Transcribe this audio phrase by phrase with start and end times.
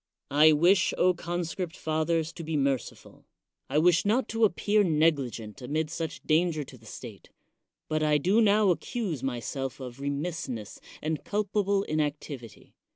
[0.31, 3.27] I wish, conscript fathers, to be merciful;
[3.69, 7.29] I wish not to appear negligent amid such danger to the state;
[7.87, 12.73] but I do now accuse myself of re missness and culpable inactivity.